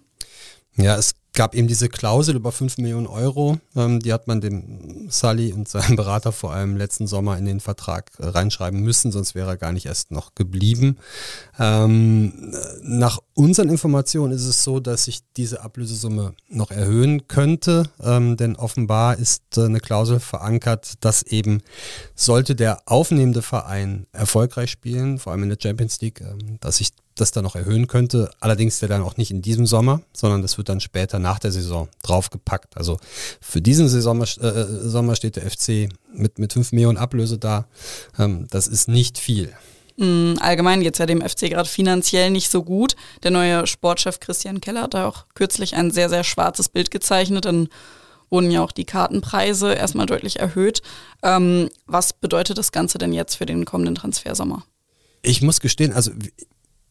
Ja, 0.75 0.97
es 0.97 1.13
gab 1.35 1.53
eben 1.53 1.67
diese 1.67 1.89
Klausel 1.89 2.35
über 2.35 2.51
5 2.51 2.77
Millionen 2.77 3.07
Euro, 3.07 3.59
ähm, 3.75 3.99
die 3.99 4.11
hat 4.11 4.27
man 4.27 4.41
dem 4.41 5.07
Sully 5.09 5.53
und 5.53 5.67
seinem 5.67 5.95
Berater 5.95 6.31
vor 6.31 6.53
allem 6.53 6.77
letzten 6.77 7.07
Sommer 7.07 7.37
in 7.37 7.45
den 7.45 7.59
Vertrag 7.59 8.11
äh, 8.17 8.25
reinschreiben 8.25 8.81
müssen, 8.81 9.11
sonst 9.11 9.35
wäre 9.35 9.51
er 9.51 9.57
gar 9.57 9.71
nicht 9.71 9.85
erst 9.85 10.11
noch 10.11 10.33
geblieben. 10.35 10.97
Ähm, 11.59 12.53
nach 12.81 13.19
unseren 13.33 13.69
Informationen 13.69 14.33
ist 14.33 14.45
es 14.45 14.63
so, 14.63 14.79
dass 14.79 15.05
sich 15.05 15.19
diese 15.37 15.61
Ablösesumme 15.61 16.33
noch 16.49 16.71
erhöhen 16.71 17.27
könnte, 17.27 17.89
ähm, 18.01 18.37
denn 18.37 18.55
offenbar 18.55 19.17
ist 19.17 19.57
äh, 19.57 19.65
eine 19.65 19.79
Klausel 19.79 20.19
verankert, 20.19 20.93
dass 21.01 21.23
eben 21.23 21.61
sollte 22.15 22.55
der 22.55 22.79
aufnehmende 22.85 23.41
Verein 23.41 24.07
erfolgreich 24.11 24.71
spielen, 24.71 25.19
vor 25.19 25.33
allem 25.33 25.43
in 25.43 25.49
der 25.49 25.59
Champions 25.61 25.99
League, 26.01 26.21
ähm, 26.21 26.57
dass 26.61 26.77
sich 26.77 26.91
das 27.15 27.31
dann 27.31 27.43
noch 27.43 27.55
erhöhen 27.55 27.87
könnte. 27.87 28.29
Allerdings 28.39 28.79
der 28.79 28.89
dann 28.89 29.01
auch 29.01 29.17
nicht 29.17 29.31
in 29.31 29.41
diesem 29.41 29.65
Sommer, 29.65 30.01
sondern 30.13 30.41
das 30.41 30.57
wird 30.57 30.69
dann 30.69 30.79
später 30.79 31.19
nach 31.19 31.39
der 31.39 31.51
Saison 31.51 31.87
draufgepackt. 32.03 32.77
Also 32.77 32.99
für 33.41 33.61
diesen 33.61 33.87
Saison, 33.87 34.21
äh, 34.21 34.27
Sommer 34.87 35.15
steht 35.15 35.37
der 35.37 35.49
FC 35.49 35.89
mit, 36.13 36.39
mit 36.39 36.53
5 36.53 36.73
Millionen 36.73 36.97
Ablöse 36.97 37.37
da. 37.37 37.65
Ähm, 38.19 38.47
das 38.51 38.67
ist 38.67 38.87
nicht 38.87 39.17
viel. 39.17 39.53
Mm, 39.97 40.33
allgemein 40.39 40.81
geht 40.81 40.95
es 40.95 40.99
ja 40.99 41.05
dem 41.05 41.21
FC 41.21 41.49
gerade 41.49 41.69
finanziell 41.69 42.29
nicht 42.29 42.49
so 42.49 42.63
gut. 42.63 42.95
Der 43.23 43.31
neue 43.31 43.65
Sportchef 43.65 44.19
Christian 44.19 44.59
Keller 44.59 44.83
hat 44.83 44.93
da 44.93 45.07
auch 45.07 45.25
kürzlich 45.35 45.75
ein 45.75 45.91
sehr, 45.91 46.09
sehr 46.09 46.23
schwarzes 46.23 46.69
Bild 46.69 46.91
gezeichnet. 46.91 47.45
Dann 47.45 47.69
wurden 48.29 48.51
ja 48.51 48.61
auch 48.61 48.73
die 48.73 48.85
Kartenpreise 48.85 49.73
erstmal 49.73 50.05
deutlich 50.05 50.39
erhöht. 50.39 50.81
Ähm, 51.23 51.69
was 51.85 52.11
bedeutet 52.11 52.57
das 52.57 52.73
Ganze 52.73 52.97
denn 52.97 53.13
jetzt 53.13 53.35
für 53.35 53.45
den 53.45 53.63
kommenden 53.63 53.95
Transfersommer? 53.95 54.65
Ich 55.21 55.41
muss 55.41 55.59
gestehen, 55.59 55.93
also 55.93 56.11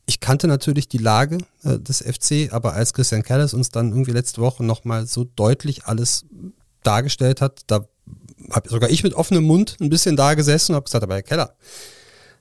ich 0.06 0.20
kannte 0.20 0.46
natürlich 0.46 0.88
die 0.88 0.99
Lage 0.99 1.38
äh, 1.62 1.78
des 1.78 2.02
FC, 2.02 2.52
aber 2.52 2.75
als 2.75 2.92
Christian 2.92 3.23
Kellis 3.23 3.54
uns 3.54 3.70
dann 3.70 3.90
irgendwie 3.90 4.12
letzte 4.12 4.40
Woche 4.40 4.64
nochmal 4.64 5.06
so 5.06 5.25
deutlich 5.25 5.84
alles 5.87 6.25
dargestellt 6.82 7.40
hat, 7.40 7.62
da 7.66 7.87
habe 8.50 8.68
sogar 8.68 8.90
ich 8.90 9.02
mit 9.02 9.14
offenem 9.14 9.44
Mund 9.44 9.76
ein 9.80 9.88
bisschen 9.88 10.16
da 10.16 10.34
gesessen 10.34 10.73
und 10.73 10.76
habe 10.76 10.84
gesagt, 10.84 11.02
aber 11.02 11.14
Herr 11.14 11.23
Keller, 11.23 11.54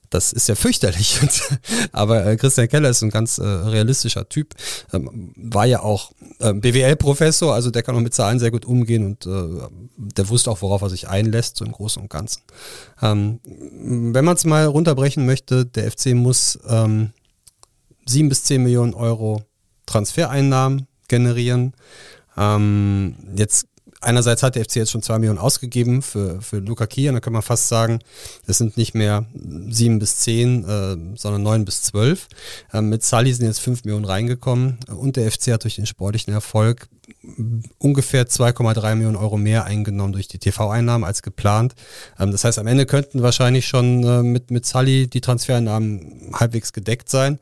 das 0.09 0.31
ist 0.31 0.47
ja 0.47 0.55
fürchterlich. 0.55 1.19
aber 1.91 2.25
äh, 2.25 2.37
Christian 2.37 2.67
Keller 2.67 2.89
ist 2.89 3.01
ein 3.01 3.09
ganz 3.09 3.37
äh, 3.37 3.43
realistischer 3.43 4.27
Typ, 4.27 4.53
ähm, 4.91 5.33
war 5.35 5.65
ja 5.65 5.81
auch 5.81 6.11
ähm, 6.39 6.61
BWL-Professor, 6.61 7.53
also 7.53 7.71
der 7.71 7.83
kann 7.83 7.95
auch 7.95 8.01
mit 8.01 8.13
Zahlen 8.13 8.39
sehr 8.39 8.51
gut 8.51 8.65
umgehen 8.65 9.05
und 9.05 9.25
äh, 9.25 9.67
der 9.97 10.29
wusste 10.29 10.51
auch, 10.51 10.61
worauf 10.61 10.81
er 10.81 10.89
sich 10.89 11.07
einlässt, 11.07 11.57
so 11.57 11.65
im 11.65 11.71
Großen 11.71 12.01
und 12.01 12.09
Ganzen. 12.09 12.41
Ähm, 13.01 13.39
wenn 13.45 14.25
man 14.25 14.35
es 14.35 14.45
mal 14.45 14.65
runterbrechen 14.65 15.25
möchte, 15.25 15.65
der 15.65 15.89
FC 15.89 16.07
muss 16.13 16.59
ähm, 16.67 17.11
sieben 18.05 18.29
bis 18.29 18.43
zehn 18.43 18.63
Millionen 18.63 18.93
Euro 18.93 19.43
Transfereinnahmen 19.85 20.87
generieren. 21.07 21.73
Ähm, 22.37 23.15
jetzt 23.35 23.67
einerseits 24.03 24.43
hat 24.43 24.55
der 24.55 24.65
FC 24.65 24.77
jetzt 24.77 24.91
schon 24.91 25.01
zwei 25.01 25.19
Millionen 25.19 25.39
ausgegeben 25.39 26.01
für, 26.01 26.41
für 26.41 26.59
Luca 26.59 26.85
Kian, 26.85 27.15
da 27.15 27.19
kann 27.19 27.33
man 27.33 27.41
fast 27.41 27.67
sagen, 27.67 27.99
es 28.45 28.57
sind 28.57 28.77
nicht 28.77 28.93
mehr 28.93 29.25
sieben 29.69 29.99
bis 29.99 30.17
zehn, 30.17 30.63
äh, 30.63 30.97
sondern 31.17 31.43
neun 31.43 31.65
bis 31.65 31.81
zwölf. 31.81 32.27
Ähm, 32.73 32.89
mit 32.89 33.03
Sully 33.03 33.33
sind 33.33 33.45
jetzt 33.45 33.59
fünf 33.59 33.83
Millionen 33.83 34.05
reingekommen 34.05 34.77
und 34.95 35.15
der 35.15 35.31
FC 35.31 35.47
hat 35.51 35.63
durch 35.63 35.75
den 35.75 35.85
sportlichen 35.85 36.33
Erfolg 36.33 36.87
ungefähr 37.79 38.27
2,3 38.27 38.95
Millionen 38.95 39.15
Euro 39.15 39.37
mehr 39.37 39.65
eingenommen 39.65 40.13
durch 40.13 40.27
die 40.27 40.39
TV-Einnahmen 40.39 41.03
als 41.03 41.21
geplant. 41.21 41.73
Ähm, 42.19 42.31
das 42.31 42.43
heißt, 42.43 42.59
am 42.59 42.67
Ende 42.67 42.85
könnten 42.85 43.21
wahrscheinlich 43.21 43.67
schon 43.67 44.03
äh, 44.03 44.23
mit, 44.23 44.51
mit 44.51 44.65
Sully 44.65 45.07
die 45.07 45.21
Transfereinnahmen 45.21 46.31
halbwegs 46.33 46.73
gedeckt 46.73 47.09
sein. 47.09 47.39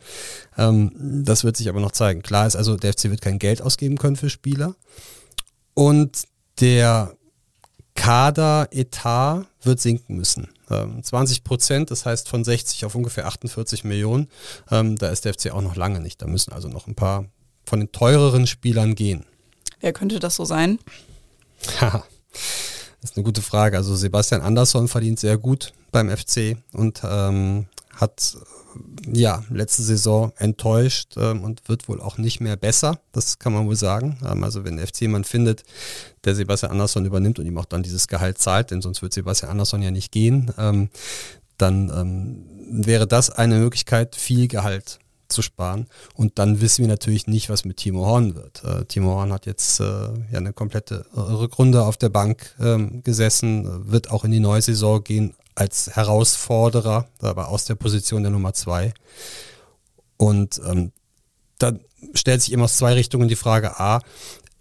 Ähm, 0.58 0.91
das 1.25 1.44
wird 1.44 1.58
sich 1.58 1.70
aber 1.70 1.80
noch 1.80 1.91
zeigen. 1.91 2.22
Klar 2.22 2.48
ist 2.48 2.56
also, 2.56 2.75
der 2.75 2.94
FC 2.94 3.06
wird 3.06 3.22
kein 3.22 3.39
Geld 3.39 3.62
ausgeben 3.62 3.98
können 3.98 4.15
für 4.15 4.30
Spieler. 4.30 4.75
Und 5.74 6.27
der 6.62 7.15
Kader-Etat 7.96 9.46
wird 9.63 9.82
sinken 9.82 10.15
müssen. 10.15 10.50
20 10.68 11.38
ähm, 11.38 11.44
Prozent, 11.44 11.91
das 11.91 12.06
heißt 12.06 12.30
von 12.30 12.44
60 12.44 12.86
auf 12.86 12.96
ungefähr 12.96 13.27
48 13.27 13.84
Millionen. 13.84 14.30
Ähm, 14.70 14.96
da 14.96 15.10
ist 15.10 15.25
der 15.25 15.34
FC 15.34 15.51
auch 15.51 15.62
noch 15.62 15.75
lange 15.75 16.00
nicht. 16.00 16.22
Da 16.22 16.27
müssen 16.27 16.53
also 16.53 16.70
noch 16.70 16.88
ein 16.88 16.96
paar 16.96 17.25
von 17.65 17.80
den 17.80 17.91
teureren 17.91 18.48
Spielern 18.48 18.96
gehen. 18.96 19.25
Wer 19.82 19.94
könnte 19.94 20.20
das 20.20 20.36
so 20.36 20.46
sein? 20.46 20.80
das 21.80 22.03
ist 23.03 23.18
eine 23.18 23.24
gute 23.24 23.41
Frage. 23.41 23.77
Also 23.77 23.96
Sebastian 23.96 24.41
Andersson 24.41 24.88
verdient 24.88 25.20
sehr 25.20 25.38
gut 25.38 25.74
beim 25.91 26.10
FC 26.10 26.58
und 26.74 27.01
ähm, 27.03 27.65
hat 27.95 28.38
ja 29.05 29.43
letzte 29.50 29.83
Saison 29.83 30.31
enttäuscht 30.38 31.15
ähm, 31.17 31.43
und 31.43 31.67
wird 31.67 31.88
wohl 31.88 32.01
auch 32.01 32.17
nicht 32.17 32.39
mehr 32.39 32.55
besser. 32.55 33.00
Das 33.12 33.39
kann 33.39 33.53
man 33.53 33.67
wohl 33.67 33.75
sagen. 33.75 34.17
Ähm, 34.25 34.43
also 34.43 34.63
wenn 34.63 34.79
FC 34.79 35.01
jemand 35.01 35.27
findet, 35.27 35.63
der 36.24 36.36
Sebastian 36.36 36.71
Andersson 36.71 37.05
übernimmt 37.05 37.39
und 37.39 37.45
ihm 37.45 37.57
auch 37.57 37.65
dann 37.65 37.83
dieses 37.83 38.07
Gehalt 38.07 38.38
zahlt, 38.38 38.71
denn 38.71 38.81
sonst 38.81 39.01
wird 39.01 39.13
Sebastian 39.13 39.51
Andersson 39.51 39.81
ja 39.81 39.91
nicht 39.91 40.12
gehen, 40.12 40.51
ähm, 40.57 40.89
dann 41.57 41.89
ähm, 41.89 42.86
wäre 42.86 43.07
das 43.07 43.29
eine 43.29 43.60
Möglichkeit, 43.60 44.15
viel 44.15 44.48
Gehalt 44.48 45.00
zu 45.27 45.41
sparen. 45.41 45.88
Und 46.15 46.39
dann 46.39 46.62
wissen 46.62 46.83
wir 46.83 46.89
natürlich 46.89 47.27
nicht, 47.27 47.50
was 47.50 47.65
mit 47.65 47.77
Timo 47.77 48.05
Horn 48.05 48.36
wird. 48.36 48.63
Äh, 48.63 48.86
Timo 48.86 49.12
Horn 49.12 49.31
hat 49.31 49.45
jetzt 49.45 49.79
äh, 49.79 49.83
ja 49.83 50.38
eine 50.38 50.53
komplette 50.53 51.05
Rückrunde 51.15 51.83
auf 51.83 51.98
der 51.98 52.10
Bank 52.10 52.55
ähm, 52.60 53.01
gesessen, 53.03 53.91
wird 53.91 54.12
auch 54.12 54.25
in 54.25 54.31
die 54.31 54.39
neue 54.39 54.62
Saison 54.62 55.03
gehen 55.03 55.33
als 55.55 55.96
Herausforderer, 55.96 57.08
aber 57.20 57.50
aus 57.50 57.65
der 57.65 57.75
Position 57.75 58.24
der 58.24 58.31
Nummer 58.31 58.53
zwei. 58.53 58.93
Und 60.17 60.62
ähm, 60.65 60.91
da 61.58 61.74
stellt 62.13 62.41
sich 62.41 62.51
immer 62.51 62.65
aus 62.65 62.77
zwei 62.77 62.93
Richtungen 62.93 63.27
die 63.27 63.36
Frage, 63.36 63.79
a, 63.79 64.01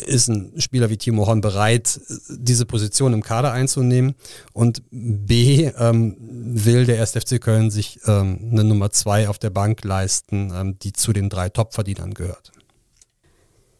ist 0.06 0.28
ein 0.28 0.52
Spieler 0.58 0.90
wie 0.90 0.96
Timo 0.96 1.26
Horn 1.26 1.40
bereit, 1.40 2.00
diese 2.28 2.66
Position 2.66 3.12
im 3.12 3.22
Kader 3.22 3.52
einzunehmen? 3.52 4.14
Und 4.52 4.82
B, 4.90 5.70
ähm, 5.78 6.16
will 6.18 6.86
der 6.86 7.00
1. 7.00 7.12
FC 7.12 7.40
Köln 7.40 7.70
sich 7.70 8.00
ähm, 8.06 8.50
eine 8.52 8.64
Nummer 8.64 8.90
zwei 8.90 9.28
auf 9.28 9.38
der 9.38 9.50
Bank 9.50 9.84
leisten, 9.84 10.52
ähm, 10.54 10.78
die 10.78 10.92
zu 10.92 11.12
den 11.12 11.28
drei 11.28 11.48
Topverdienern 11.48 12.14
gehört? 12.14 12.52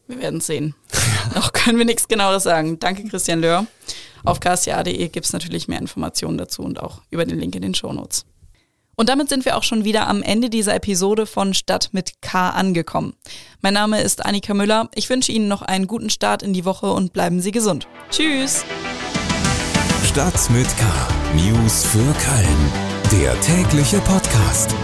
Wir 0.07 0.19
werden 0.19 0.41
sehen. 0.41 0.75
Noch 1.35 1.53
können 1.53 1.79
wir 1.79 1.85
nichts 1.85 2.09
genaueres 2.09 2.43
sagen. 2.43 2.79
Danke, 2.81 3.05
Christian 3.05 3.41
Löhr. 3.41 3.67
Auf 4.25 4.41
ksta.de 4.41 5.09
gibt 5.09 5.27
es 5.27 5.33
natürlich 5.33 5.69
mehr 5.69 5.79
Informationen 5.79 6.39
dazu 6.39 6.63
und 6.63 6.81
auch 6.81 7.03
über 7.11 7.25
den 7.25 7.39
Link 7.39 7.55
in 7.55 7.63
den 7.63 7.75
Shownotes. 7.75 8.27
Und 8.97 9.09
damit 9.09 9.31
sind 9.31 9.47
wir 9.47 9.57
auch 9.57 9.63
schon 9.63 9.85
wieder 9.85 10.09
am 10.09 10.23
Ende 10.23 10.51
dieser 10.51 10.75
Episode 10.75 11.25
von 11.25 11.55
Stadt 11.55 11.89
mit 11.93 12.21
K 12.21 12.51
angekommen. 12.51 13.15
Mein 13.63 13.73
Name 13.73 14.03
ist 14.03 14.25
Annika 14.25 14.53
Müller. 14.53 14.91
Ich 14.95 15.09
wünsche 15.09 15.33
Ihnen 15.33 15.49
noch 15.49 15.63
einen 15.63 15.87
guten 15.87 16.11
Start 16.11 16.43
in 16.43 16.53
die 16.53 16.67
Woche 16.67 16.93
und 16.93 17.15
bleiben 17.15 17.41
Sie 17.41 17.51
gesund. 17.51 17.89
Tschüss. 18.11 18.63
Stadt 20.05 20.51
mit 20.51 20.67
K. 20.77 21.09
News 21.35 21.85
für 21.85 21.99
Köln. 21.99 22.73
Der 23.11 23.41
tägliche 23.41 24.01
Podcast. 24.01 24.75